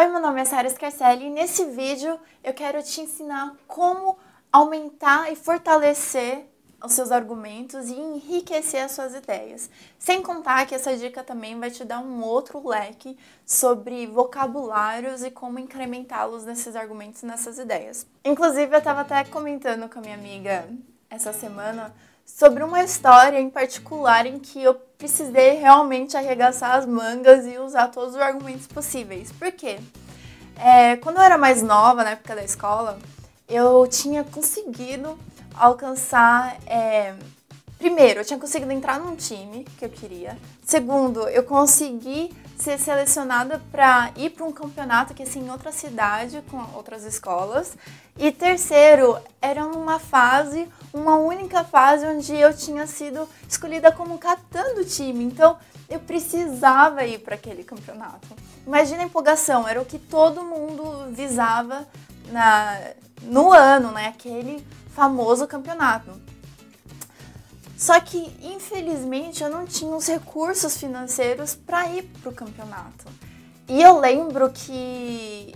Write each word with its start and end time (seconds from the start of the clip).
Oi, 0.00 0.06
meu 0.06 0.18
nome 0.18 0.40
é 0.40 0.46
Sara 0.46 0.70
Scarcelli 0.70 1.26
e 1.26 1.30
nesse 1.30 1.62
vídeo 1.66 2.18
eu 2.42 2.54
quero 2.54 2.82
te 2.82 3.02
ensinar 3.02 3.54
como 3.66 4.16
aumentar 4.50 5.30
e 5.30 5.36
fortalecer 5.36 6.46
os 6.82 6.94
seus 6.94 7.12
argumentos 7.12 7.86
e 7.90 7.92
enriquecer 7.92 8.82
as 8.82 8.92
suas 8.92 9.14
ideias. 9.14 9.68
Sem 9.98 10.22
contar 10.22 10.64
que 10.64 10.74
essa 10.74 10.96
dica 10.96 11.22
também 11.22 11.60
vai 11.60 11.70
te 11.70 11.84
dar 11.84 11.98
um 11.98 12.22
outro 12.22 12.66
leque 12.66 13.14
sobre 13.44 14.06
vocabulários 14.06 15.22
e 15.22 15.30
como 15.30 15.58
incrementá-los 15.58 16.46
nesses 16.46 16.74
argumentos 16.74 17.22
e 17.22 17.26
nessas 17.26 17.58
ideias. 17.58 18.06
Inclusive, 18.24 18.74
eu 18.74 18.78
estava 18.78 19.02
até 19.02 19.22
comentando 19.24 19.86
com 19.86 19.98
a 19.98 20.02
minha 20.02 20.14
amiga 20.14 20.66
essa 21.10 21.34
semana 21.34 21.94
sobre 22.36 22.62
uma 22.62 22.82
história 22.82 23.38
em 23.38 23.50
particular 23.50 24.26
em 24.26 24.38
que 24.38 24.62
eu 24.62 24.74
precisei 24.96 25.54
realmente 25.54 26.16
arregaçar 26.16 26.76
as 26.76 26.86
mangas 26.86 27.46
e 27.46 27.58
usar 27.58 27.88
todos 27.88 28.14
os 28.14 28.20
argumentos 28.20 28.66
possíveis. 28.66 29.32
Por 29.32 29.50
quê? 29.52 29.78
É, 30.56 30.96
quando 30.96 31.16
eu 31.16 31.22
era 31.22 31.38
mais 31.38 31.62
nova, 31.62 32.04
na 32.04 32.10
época 32.10 32.34
da 32.34 32.44
escola, 32.44 32.98
eu 33.48 33.86
tinha 33.86 34.22
conseguido 34.24 35.18
alcançar. 35.54 36.56
É, 36.66 37.14
primeiro, 37.78 38.20
eu 38.20 38.24
tinha 38.24 38.38
conseguido 38.38 38.70
entrar 38.70 39.00
num 39.00 39.16
time 39.16 39.64
que 39.78 39.84
eu 39.84 39.88
queria. 39.88 40.38
Segundo, 40.64 41.28
eu 41.28 41.42
consegui 41.44 42.30
ser 42.62 42.78
selecionada 42.78 43.60
para 43.70 44.10
ir 44.16 44.30
para 44.30 44.44
um 44.44 44.52
campeonato 44.52 45.14
que 45.14 45.22
assim 45.22 45.40
em 45.40 45.50
outra 45.50 45.72
cidade 45.72 46.42
com 46.50 46.58
outras 46.74 47.04
escolas. 47.04 47.76
E 48.18 48.30
terceiro, 48.30 49.18
era 49.40 49.64
uma 49.64 49.98
fase, 49.98 50.68
uma 50.92 51.16
única 51.16 51.64
fase 51.64 52.06
onde 52.06 52.34
eu 52.34 52.54
tinha 52.54 52.86
sido 52.86 53.28
escolhida 53.48 53.90
como 53.90 54.18
capitã 54.18 54.74
do 54.74 54.84
time. 54.84 55.24
Então, 55.24 55.56
eu 55.88 55.98
precisava 55.98 57.04
ir 57.04 57.20
para 57.20 57.34
aquele 57.34 57.64
campeonato. 57.64 58.28
Imagina 58.66 59.02
a 59.02 59.06
empolgação, 59.06 59.66
era 59.66 59.80
o 59.80 59.86
que 59.86 59.98
todo 59.98 60.44
mundo 60.44 61.10
visava 61.12 61.86
na 62.30 62.78
no 63.22 63.52
ano, 63.52 63.90
né, 63.90 64.08
aquele 64.08 64.64
famoso 64.94 65.46
campeonato. 65.46 66.10
Só 67.80 67.98
que, 67.98 68.18
infelizmente, 68.42 69.42
eu 69.42 69.48
não 69.48 69.64
tinha 69.64 69.96
os 69.96 70.06
recursos 70.06 70.76
financeiros 70.76 71.54
para 71.54 71.88
ir 71.88 72.02
para 72.20 72.28
o 72.28 72.34
campeonato. 72.34 73.06
E 73.66 73.80
eu 73.80 73.98
lembro 73.98 74.50
que 74.50 75.54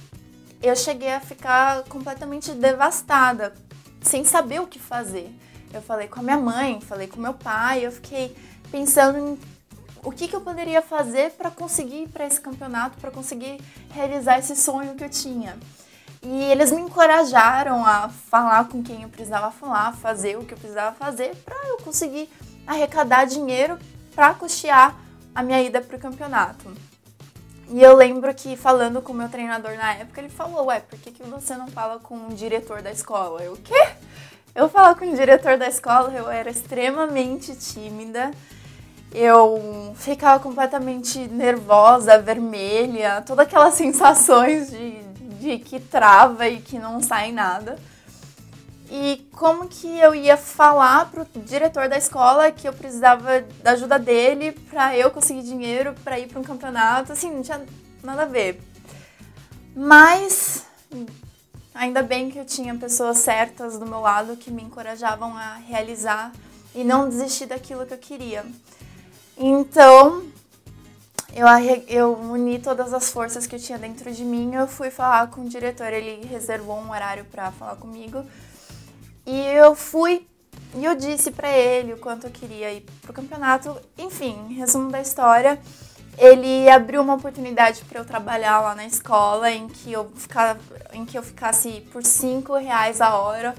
eu 0.62 0.74
cheguei 0.74 1.12
a 1.12 1.20
ficar 1.20 1.82
completamente 1.82 2.50
devastada, 2.52 3.52
sem 4.00 4.24
saber 4.24 4.62
o 4.62 4.66
que 4.66 4.78
fazer. 4.78 5.30
Eu 5.70 5.82
falei 5.82 6.08
com 6.08 6.20
a 6.20 6.22
minha 6.22 6.38
mãe, 6.38 6.80
falei 6.80 7.08
com 7.08 7.20
meu 7.20 7.34
pai, 7.34 7.84
eu 7.84 7.92
fiquei 7.92 8.34
pensando 8.70 9.18
em 9.18 9.38
o 10.02 10.10
que, 10.10 10.26
que 10.26 10.34
eu 10.34 10.40
poderia 10.40 10.80
fazer 10.80 11.32
para 11.32 11.50
conseguir 11.50 12.04
ir 12.04 12.08
para 12.08 12.26
esse 12.26 12.40
campeonato, 12.40 12.96
para 12.96 13.10
conseguir 13.10 13.60
realizar 13.90 14.38
esse 14.38 14.56
sonho 14.56 14.94
que 14.94 15.04
eu 15.04 15.10
tinha. 15.10 15.58
E 16.24 16.44
eles 16.44 16.72
me 16.72 16.80
encorajaram 16.80 17.84
a 17.84 18.08
falar 18.08 18.66
com 18.68 18.82
quem 18.82 19.02
eu 19.02 19.08
precisava 19.10 19.50
falar, 19.50 19.94
fazer 19.94 20.38
o 20.38 20.44
que 20.44 20.54
eu 20.54 20.58
precisava 20.58 20.96
fazer 20.96 21.36
para 21.44 21.56
eu 21.68 21.76
conseguir 21.78 22.30
arrecadar 22.66 23.26
dinheiro 23.26 23.78
para 24.14 24.32
custear 24.32 24.96
a 25.34 25.42
minha 25.42 25.60
ida 25.60 25.82
para 25.82 25.96
o 25.96 26.00
campeonato. 26.00 26.72
E 27.68 27.82
eu 27.82 27.94
lembro 27.94 28.32
que 28.34 28.56
falando 28.56 29.02
com 29.02 29.12
o 29.12 29.16
meu 29.16 29.28
treinador 29.28 29.76
na 29.76 29.94
época, 29.94 30.20
ele 30.20 30.30
falou: 30.30 30.66
Ué, 30.66 30.80
por 30.80 30.98
que, 30.98 31.10
que 31.10 31.22
você 31.22 31.56
não 31.56 31.68
fala 31.68 31.98
com 31.98 32.28
o 32.28 32.34
diretor 32.34 32.80
da 32.80 32.90
escola? 32.90 33.42
Eu, 33.42 33.54
o 33.54 33.56
quê? 33.56 33.88
Eu 34.54 34.68
falar 34.68 34.94
com 34.94 35.04
o 35.04 35.16
diretor 35.16 35.58
da 35.58 35.66
escola, 35.66 36.12
eu 36.12 36.30
era 36.30 36.50
extremamente 36.50 37.54
tímida. 37.56 38.30
Eu 39.12 39.94
ficava 39.96 40.42
completamente 40.42 41.18
nervosa, 41.28 42.18
vermelha, 42.18 43.22
todas 43.22 43.46
aquelas 43.46 43.74
sensações 43.74 44.70
de, 44.70 45.02
de 45.44 45.58
que 45.58 45.78
trava 45.78 46.48
e 46.48 46.60
que 46.60 46.78
não 46.78 47.02
sai 47.02 47.30
nada. 47.30 47.78
E 48.90 49.26
como 49.32 49.68
que 49.68 49.98
eu 49.98 50.14
ia 50.14 50.36
falar 50.36 51.10
pro 51.10 51.26
diretor 51.44 51.88
da 51.88 51.98
escola 51.98 52.50
que 52.50 52.66
eu 52.66 52.72
precisava 52.72 53.42
da 53.62 53.72
ajuda 53.72 53.98
dele 53.98 54.52
para 54.52 54.96
eu 54.96 55.10
conseguir 55.10 55.42
dinheiro 55.42 55.94
para 56.02 56.18
ir 56.18 56.28
para 56.28 56.40
um 56.40 56.44
campeonato, 56.44 57.12
assim, 57.12 57.30
não 57.30 57.42
tinha 57.42 57.62
nada 58.02 58.22
a 58.22 58.26
ver. 58.26 58.60
Mas 59.76 60.66
ainda 61.74 62.02
bem 62.02 62.30
que 62.30 62.38
eu 62.38 62.44
tinha 62.44 62.74
pessoas 62.74 63.18
certas 63.18 63.78
do 63.78 63.86
meu 63.86 64.00
lado 64.00 64.36
que 64.36 64.50
me 64.50 64.62
encorajavam 64.62 65.36
a 65.36 65.56
realizar 65.56 66.32
e 66.74 66.84
não 66.84 67.08
desistir 67.08 67.46
daquilo 67.46 67.84
que 67.84 67.94
eu 67.94 67.98
queria. 67.98 68.44
Então, 69.36 70.24
eu, 71.34 71.46
eu 71.88 72.12
uni 72.14 72.58
todas 72.58 72.94
as 72.94 73.10
forças 73.10 73.46
que 73.46 73.56
eu 73.56 73.60
tinha 73.60 73.78
dentro 73.78 74.12
de 74.12 74.24
mim. 74.24 74.54
Eu 74.54 74.68
fui 74.68 74.90
falar 74.90 75.28
com 75.28 75.42
o 75.42 75.48
diretor, 75.48 75.92
ele 75.92 76.26
reservou 76.26 76.78
um 76.78 76.90
horário 76.90 77.24
para 77.24 77.50
falar 77.52 77.76
comigo. 77.76 78.24
E 79.26 79.40
eu 79.40 79.74
fui 79.74 80.26
e 80.76 80.84
eu 80.84 80.94
disse 80.94 81.30
para 81.30 81.50
ele 81.56 81.92
o 81.92 81.98
quanto 81.98 82.26
eu 82.26 82.30
queria 82.30 82.72
ir 82.72 82.84
pro 83.02 83.12
campeonato. 83.12 83.76
Enfim, 83.96 84.54
resumo 84.54 84.90
da 84.90 85.00
história, 85.00 85.58
ele 86.18 86.68
abriu 86.68 87.02
uma 87.02 87.14
oportunidade 87.14 87.84
para 87.84 88.00
eu 88.00 88.04
trabalhar 88.04 88.60
lá 88.60 88.74
na 88.74 88.86
escola 88.86 89.50
em 89.50 89.68
que 89.68 89.92
eu, 89.92 90.10
ficava, 90.14 90.58
em 90.92 91.04
que 91.04 91.16
eu 91.16 91.22
ficasse 91.22 91.80
por 91.92 92.04
5 92.04 92.56
reais 92.56 93.00
a 93.00 93.16
hora 93.16 93.54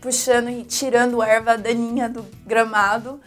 puxando 0.00 0.50
e 0.50 0.64
tirando 0.64 1.22
erva 1.22 1.56
daninha 1.56 2.10
do 2.10 2.26
gramado. 2.46 3.18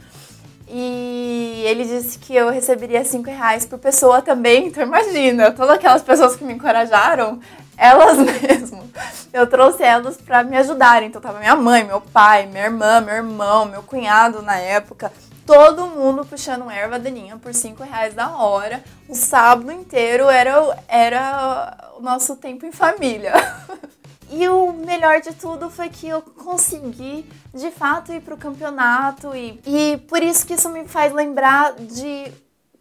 E 0.69 1.63
ele 1.66 1.85
disse 1.85 2.19
que 2.19 2.35
eu 2.35 2.50
receberia 2.50 3.03
5 3.03 3.29
reais 3.29 3.66
por 3.66 3.79
pessoa 3.79 4.22
também. 4.22 4.67
Então 4.67 4.83
imagina, 4.83 5.51
todas 5.51 5.75
aquelas 5.75 6.01
pessoas 6.01 6.35
que 6.35 6.44
me 6.44 6.53
encorajaram, 6.53 7.39
elas 7.78 8.17
mesmo. 8.19 8.91
Eu 9.31 9.47
trouxe 9.47 9.83
elas 9.83 10.17
para 10.17 10.44
me 10.44 10.57
ajudarem. 10.57 11.07
Então 11.07 11.22
tava 11.22 11.39
minha 11.39 11.56
mãe, 11.56 11.83
meu 11.83 12.01
pai, 12.01 12.45
minha 12.45 12.66
irmã, 12.66 13.00
meu 13.00 13.16
irmão, 13.16 13.66
meu 13.66 13.81
cunhado 13.83 14.41
na 14.41 14.57
época. 14.57 15.11
Todo 15.45 15.88
mundo 15.88 16.25
puxando 16.25 16.69
erva 16.69 17.00
daninha 17.00 17.38
por 17.38 17.53
5 17.53 17.81
reais 17.83 18.13
da 18.13 18.35
hora. 18.35 18.83
O 19.07 19.16
sábado 19.16 19.72
inteiro 19.72 20.27
era, 20.29 20.77
era 20.89 21.94
o 21.97 22.01
nosso 22.01 22.35
tempo 22.35 22.66
em 22.66 22.72
família. 22.73 23.33
E 24.29 24.47
o 24.49 24.73
melhor 24.73 25.21
de 25.21 25.33
tudo 25.33 25.69
foi 25.69 25.89
que 25.89 26.07
eu 26.07 26.21
consegui 26.21 27.25
de 27.53 27.71
fato 27.71 28.11
ir 28.11 28.21
para 28.21 28.33
o 28.33 28.38
campeonato 28.38 29.33
e, 29.33 29.59
e 29.65 29.97
por 30.07 30.21
isso 30.21 30.45
que 30.45 30.53
isso 30.53 30.69
me 30.69 30.85
faz 30.85 31.13
lembrar 31.13 31.73
de 31.75 32.31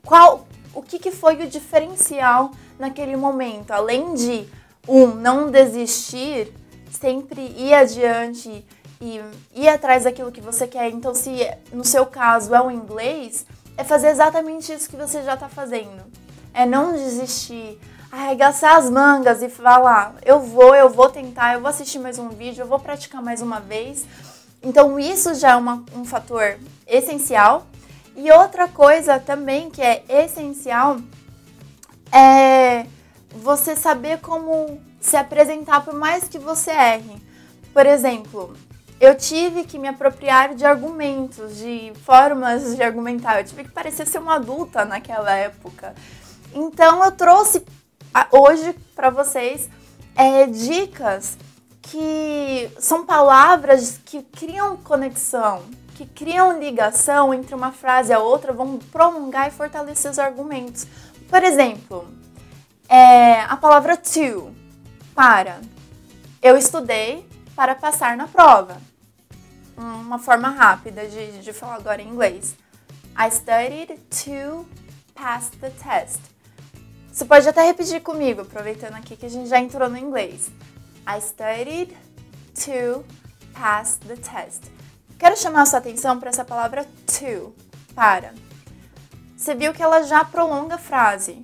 qual 0.04 0.46
o 0.74 0.82
que, 0.82 0.98
que 0.98 1.10
foi 1.10 1.36
o 1.36 1.48
diferencial 1.48 2.50
naquele 2.78 3.16
momento. 3.16 3.70
Além 3.70 4.14
de 4.14 4.46
um 4.88 5.06
não 5.06 5.50
desistir, 5.50 6.52
sempre 6.90 7.40
ir 7.56 7.74
adiante 7.74 8.64
e 9.00 9.20
ir 9.54 9.68
atrás 9.68 10.04
daquilo 10.04 10.32
que 10.32 10.40
você 10.40 10.66
quer. 10.66 10.90
Então, 10.90 11.14
se 11.14 11.30
no 11.72 11.84
seu 11.84 12.06
caso 12.06 12.54
é 12.54 12.60
o 12.60 12.70
inglês, 12.70 13.46
é 13.76 13.84
fazer 13.84 14.08
exatamente 14.08 14.72
isso 14.72 14.88
que 14.88 14.96
você 14.96 15.22
já 15.22 15.34
está 15.34 15.48
fazendo. 15.48 16.02
É 16.52 16.64
não 16.64 16.92
desistir 16.92 17.78
arregaçar 18.16 18.76
as 18.76 18.90
mangas 18.90 19.42
e 19.42 19.48
falar: 19.48 20.14
eu 20.24 20.40
vou, 20.40 20.74
eu 20.74 20.88
vou 20.88 21.10
tentar, 21.10 21.54
eu 21.54 21.60
vou 21.60 21.68
assistir 21.68 21.98
mais 21.98 22.18
um 22.18 22.30
vídeo, 22.30 22.62
eu 22.62 22.66
vou 22.66 22.78
praticar 22.78 23.22
mais 23.22 23.42
uma 23.42 23.60
vez. 23.60 24.04
Então, 24.62 24.98
isso 24.98 25.34
já 25.34 25.52
é 25.52 25.56
uma, 25.56 25.84
um 25.94 26.04
fator 26.04 26.58
essencial. 26.86 27.66
E 28.16 28.32
outra 28.32 28.66
coisa 28.66 29.20
também 29.20 29.70
que 29.70 29.82
é 29.82 30.02
essencial 30.08 30.96
é 32.10 32.86
você 33.30 33.76
saber 33.76 34.20
como 34.20 34.80
se 34.98 35.16
apresentar 35.16 35.84
por 35.84 35.94
mais 35.94 36.26
que 36.26 36.38
você 36.38 36.70
erre. 36.70 37.22
Por 37.74 37.84
exemplo, 37.84 38.56
eu 38.98 39.14
tive 39.14 39.64
que 39.64 39.78
me 39.78 39.86
apropriar 39.86 40.54
de 40.54 40.64
argumentos, 40.64 41.58
de 41.58 41.92
formas 42.06 42.74
de 42.74 42.82
argumentar. 42.82 43.38
Eu 43.38 43.44
tive 43.44 43.64
que 43.64 43.70
parecer 43.70 44.06
ser 44.06 44.18
uma 44.18 44.36
adulta 44.36 44.86
naquela 44.86 45.32
época. 45.32 45.94
Então 46.54 47.04
eu 47.04 47.12
trouxe 47.12 47.60
hoje 48.30 48.72
para 48.94 49.10
vocês 49.10 49.68
é, 50.14 50.46
dicas 50.46 51.36
que 51.82 52.70
são 52.80 53.06
palavras 53.06 54.00
que 54.04 54.22
criam 54.22 54.76
conexão, 54.78 55.62
que 55.94 56.04
criam 56.04 56.58
ligação 56.58 57.32
entre 57.32 57.54
uma 57.54 57.70
frase 57.72 58.10
e 58.10 58.14
a 58.14 58.18
outra, 58.18 58.52
vão 58.52 58.78
prolongar 58.78 59.48
e 59.48 59.50
fortalecer 59.50 60.10
os 60.10 60.18
argumentos. 60.18 60.86
Por 61.28 61.42
exemplo, 61.42 62.08
é, 62.88 63.40
a 63.42 63.56
palavra 63.56 63.96
to, 63.96 64.52
para. 65.14 65.60
Eu 66.42 66.56
estudei 66.56 67.26
para 67.54 67.74
passar 67.74 68.16
na 68.16 68.26
prova. 68.26 68.78
Uma 69.76 70.18
forma 70.18 70.48
rápida 70.48 71.06
de, 71.06 71.40
de 71.40 71.52
falar 71.52 71.76
agora 71.76 72.02
em 72.02 72.08
inglês. 72.08 72.56
I 73.18 73.30
studied 73.30 73.98
to 74.24 74.66
pass 75.14 75.50
the 75.60 75.70
test. 75.70 76.20
Você 77.16 77.24
pode 77.24 77.48
até 77.48 77.62
repetir 77.62 78.02
comigo, 78.02 78.42
aproveitando 78.42 78.92
aqui 78.92 79.16
que 79.16 79.24
a 79.24 79.30
gente 79.30 79.48
já 79.48 79.58
entrou 79.58 79.88
no 79.88 79.96
inglês. 79.96 80.50
I 81.08 81.18
studied 81.18 81.96
to 82.62 83.02
pass 83.58 83.98
the 84.06 84.16
test. 84.16 84.64
Quero 85.18 85.34
chamar 85.34 85.62
a 85.62 85.66
sua 85.66 85.78
atenção 85.78 86.20
para 86.20 86.28
essa 86.28 86.44
palavra 86.44 86.84
to, 87.06 87.54
para. 87.94 88.34
Você 89.34 89.54
viu 89.54 89.72
que 89.72 89.82
ela 89.82 90.02
já 90.02 90.26
prolonga 90.26 90.74
a 90.74 90.78
frase. 90.78 91.40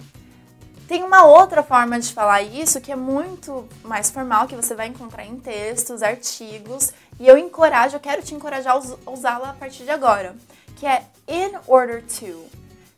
Tem 0.86 1.02
uma 1.02 1.24
outra 1.24 1.62
forma 1.62 1.98
de 1.98 2.12
falar 2.12 2.42
isso 2.42 2.78
que 2.78 2.92
é 2.92 2.96
muito 2.96 3.66
mais 3.82 4.10
formal, 4.10 4.46
que 4.46 4.54
você 4.54 4.74
vai 4.74 4.88
encontrar 4.88 5.24
em 5.24 5.36
textos, 5.36 6.02
artigos, 6.02 6.92
e 7.18 7.26
eu 7.26 7.38
encorajo, 7.38 7.96
eu 7.96 8.00
quero 8.00 8.22
te 8.22 8.34
encorajar 8.34 8.76
a 8.76 9.10
usá-la 9.10 9.48
a 9.48 9.54
partir 9.54 9.84
de 9.84 9.90
agora, 9.90 10.36
que 10.76 10.84
é 10.84 11.06
in 11.26 11.52
order 11.66 12.04
to, 12.04 12.44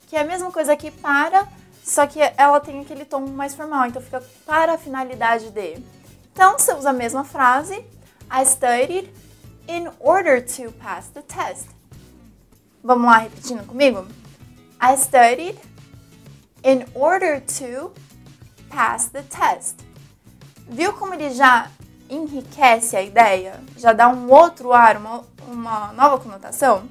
que 0.09 0.17
é 0.17 0.23
a 0.23 0.25
mesma 0.25 0.51
coisa 0.51 0.77
que 0.77 0.91
para, 0.91 1.47
só 1.85 2.07
que 2.07 2.19
ela 2.39 2.61
tem 2.61 2.81
aquele 2.81 3.05
tom 3.05 3.27
mais 3.29 3.55
formal, 3.55 3.85
então 3.85 4.01
fica 4.01 4.23
para 4.47 4.73
a 4.73 4.79
finalidade 4.79 5.51
de. 5.51 5.77
Então, 6.33 6.59
você 6.59 6.73
usa 6.73 6.89
a 6.89 6.93
mesma 6.95 7.25
frase, 7.25 7.75
I 8.33 8.47
studied 8.47 9.13
in 9.69 9.91
order 10.01 10.43
to 10.43 10.73
pass 10.73 11.09
the 11.09 11.21
test. 11.21 11.69
Vamos 12.83 13.05
lá, 13.05 13.19
repetindo 13.19 13.67
comigo? 13.67 14.07
I 14.81 14.97
studied 14.97 15.59
in 16.65 16.87
order 16.95 17.43
to 17.43 17.93
pass 18.71 19.11
the 19.11 19.23
test. 19.23 19.77
Viu 20.67 20.95
como 20.95 21.13
ele 21.13 21.35
já 21.35 21.71
enriquece 22.09 22.97
a 22.97 23.03
ideia? 23.03 23.63
Já 23.77 23.93
dá 23.93 24.09
um 24.09 24.31
outro 24.31 24.73
ar, 24.73 24.97
uma, 24.97 25.23
uma 25.47 25.93
nova 25.93 26.19
conotação? 26.19 26.89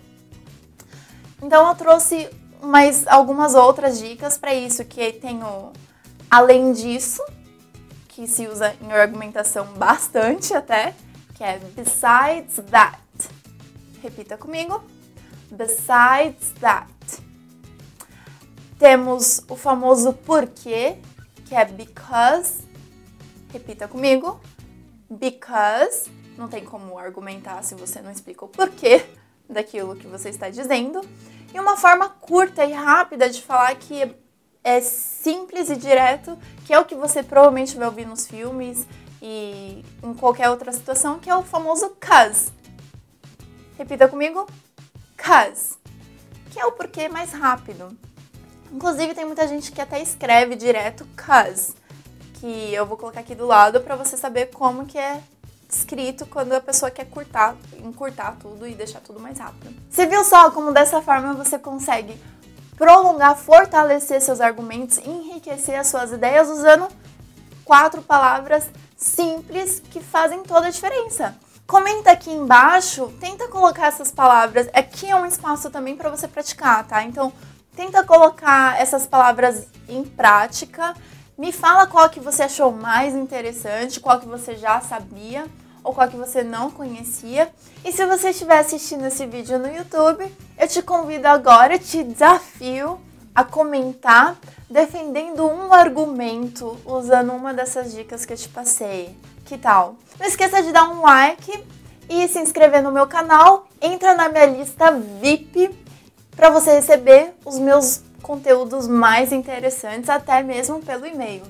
Então 1.42 1.68
eu 1.68 1.76
trouxe 1.76 2.30
mais 2.64 3.06
algumas 3.08 3.56
outras 3.56 4.00
dicas 4.00 4.38
para 4.38 4.54
isso, 4.54 4.84
que 4.86 5.14
tem 5.14 5.44
o 5.44 5.74
além 6.30 6.72
disso, 6.72 7.24
que 8.08 8.28
se 8.28 8.48
usa 8.48 8.76
em 8.82 8.92
argumentação 8.92 9.66
bastante 9.74 10.54
até, 10.54 10.96
que 11.36 11.44
é 11.44 11.60
besides 11.76 12.56
that. 12.72 12.98
Repita 14.02 14.38
comigo. 14.38 14.84
Besides 15.52 16.52
that. 16.60 16.92
Temos 18.78 19.44
o 19.48 19.56
famoso 19.56 20.14
porquê, 20.14 20.98
que 21.46 21.56
é 21.56 21.66
because. 21.66 22.64
Repita 23.52 23.88
comigo. 23.88 24.40
Because. 25.10 26.10
Não 26.38 26.48
tem 26.48 26.66
como 26.66 26.98
argumentar 26.98 27.64
se 27.64 27.76
você 27.76 28.02
não 28.02 28.12
explica 28.12 28.44
o 28.44 28.48
porquê 28.48 29.06
daquilo 29.48 29.96
que 29.96 30.08
você 30.08 30.30
está 30.30 30.50
dizendo. 30.50 31.02
E 31.54 31.60
uma 31.60 31.78
forma 31.78 32.10
curta 32.10 32.66
e 32.66 32.74
rápida 32.74 33.30
de 33.30 33.42
falar 33.42 33.76
que 33.76 34.16
é 34.64 34.82
simples 34.82 35.70
e 35.70 35.76
direto, 35.76 36.38
que 36.66 36.74
é 36.74 36.80
o 36.80 36.86
que 36.86 36.96
você 36.96 37.22
provavelmente 37.22 37.78
vai 37.78 37.88
ouvir 37.88 38.06
nos 38.06 38.26
filmes 38.28 38.88
e 39.22 39.86
em 40.02 40.14
qualquer 40.14 40.50
outra 40.50 40.72
situação, 40.72 41.20
que 41.20 41.30
é 41.30 41.36
o 41.36 41.44
famoso 41.44 41.96
cause. 42.00 42.52
Repita 43.78 44.08
comigo. 44.08 44.48
Cause. 45.16 45.76
Que 46.52 46.60
é 46.60 46.66
o 46.66 46.72
porquê 46.72 47.08
mais 47.08 47.32
rápido. 47.32 47.96
Inclusive, 48.72 49.14
tem 49.14 49.26
muita 49.26 49.48
gente 49.48 49.72
que 49.72 49.80
até 49.80 50.02
escreve 50.02 50.56
direto 50.56 51.08
cuz, 51.16 51.76
que 52.40 52.74
eu 52.74 52.86
vou 52.86 52.98
colocar 52.98 53.20
aqui 53.20 53.36
do 53.36 53.46
lado 53.46 53.80
para 53.82 53.96
você 53.96 54.18
saber 54.18 54.48
como 54.48 54.86
que 54.86 54.98
é 54.98 55.22
escrito 55.74 56.26
quando 56.26 56.54
a 56.54 56.62
pessoa 56.62 56.92
quer 56.92 57.06
curtar, 57.06 57.56
encurtar 57.84 58.38
tudo 58.40 58.68
e 58.68 58.76
deixar 58.76 59.00
tudo 59.00 59.20
mais 59.20 59.40
rápido. 59.40 59.74
Você 59.90 60.06
viu 60.06 60.24
só 60.24 60.52
como 60.52 60.72
dessa 60.72 61.02
forma 61.02 61.34
você 61.34 61.58
consegue 61.58 62.20
prolongar, 62.78 63.36
fortalecer 63.36 64.22
seus 64.22 64.42
argumentos, 64.42 64.98
enriquecer 65.00 65.80
as 65.80 65.88
suas 65.88 66.12
ideias 66.12 66.50
usando 66.50 66.88
quatro 67.64 68.02
palavras 68.02 68.70
simples 68.98 69.82
que 69.92 70.00
fazem 70.00 70.44
toda 70.44 70.68
a 70.68 70.72
diferença. 70.72 71.36
Comenta 71.66 72.12
aqui 72.12 72.32
embaixo, 72.32 73.14
tenta 73.20 73.48
colocar 73.48 73.88
essas 73.88 74.12
palavras. 74.12 74.68
Aqui 74.74 75.10
é 75.10 75.16
um 75.16 75.26
espaço 75.26 75.70
também 75.70 75.96
para 75.96 76.10
você 76.10 76.28
praticar, 76.28 76.86
tá? 76.86 77.04
Então, 77.04 77.32
Tenta 77.76 78.04
colocar 78.04 78.80
essas 78.80 79.08
palavras 79.08 79.68
em 79.90 80.04
prática. 80.04 80.94
Me 81.36 81.52
fala 81.52 81.88
qual 81.88 82.08
que 82.08 82.20
você 82.20 82.44
achou 82.44 82.72
mais 82.72 83.16
interessante, 83.16 84.00
qual 84.00 84.20
que 84.20 84.28
você 84.28 84.56
já 84.56 84.80
sabia 84.80 85.46
ou 85.84 85.94
qual 85.94 86.08
que 86.08 86.16
você 86.16 86.44
não 86.44 86.72
conhecia. 86.72 87.50
E 87.84 87.92
se 87.92 88.06
você 88.06 88.30
estiver 88.30 88.60
assistindo 88.60 89.06
esse 89.06 89.26
vídeo 89.26 89.60
no 89.60 89.68
YouTube, 89.68 90.26
eu 90.58 90.68
te 90.68 90.82
convido 90.82 91.28
agora, 91.28 91.78
te 91.78 92.04
desafio 92.04 93.00
a 93.36 93.44
comentar 93.44 94.38
defendendo 94.70 95.46
um 95.46 95.74
argumento 95.74 96.78
usando 96.86 97.34
uma 97.34 97.54
dessas 97.54 97.94
dicas 97.94 98.26
que 98.26 98.34
eu 98.34 98.38
te 98.38 98.50
passei. 98.50 99.16
Que 99.46 99.58
tal? 99.58 99.96
Não 100.20 100.26
esqueça 100.26 100.62
de 100.64 100.72
dar 100.72 100.90
um 100.90 101.02
like 101.02 101.64
e 102.10 102.28
se 102.28 102.40
inscrever 102.40 102.82
no 102.82 102.92
meu 102.92 103.08
canal. 103.08 103.68
Entra 103.82 104.16
na 104.16 104.30
minha 104.30 104.46
lista 104.46 104.92
VIP 104.92 105.70
para 106.36 106.50
você 106.50 106.74
receber 106.74 107.34
os 107.46 107.60
meus 107.60 108.02
conteúdos 108.22 108.88
mais 108.88 109.32
interessantes, 109.32 110.10
até 110.10 110.42
mesmo 110.42 110.80
pelo 110.80 111.06
e-mail. 111.06 111.44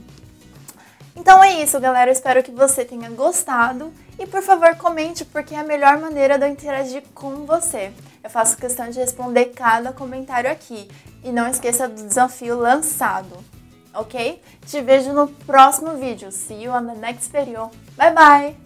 Então 1.15 1.43
é 1.43 1.61
isso, 1.61 1.79
galera. 1.79 2.09
Eu 2.09 2.13
espero 2.13 2.43
que 2.43 2.51
você 2.51 2.83
tenha 2.83 3.09
gostado 3.09 3.93
e 4.17 4.25
por 4.25 4.41
favor 4.41 4.75
comente 4.75 5.23
porque 5.25 5.53
é 5.53 5.59
a 5.59 5.63
melhor 5.63 5.99
maneira 5.99 6.37
de 6.37 6.45
eu 6.45 6.49
interagir 6.49 7.03
com 7.13 7.45
você. 7.45 7.91
Eu 8.23 8.29
faço 8.29 8.57
questão 8.57 8.89
de 8.89 8.99
responder 8.99 9.47
cada 9.47 9.91
comentário 9.91 10.49
aqui 10.49 10.87
e 11.23 11.31
não 11.31 11.47
esqueça 11.47 11.87
do 11.87 12.07
desafio 12.07 12.57
lançado, 12.57 13.37
ok? 13.93 14.41
Te 14.65 14.81
vejo 14.81 15.13
no 15.13 15.27
próximo 15.27 15.97
vídeo. 15.97 16.31
See 16.31 16.63
you 16.63 16.71
on 16.71 16.85
the 16.85 16.95
next 16.95 17.31
video. 17.31 17.69
Bye 17.97 18.13
bye! 18.13 18.62